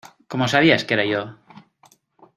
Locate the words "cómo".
0.31-0.47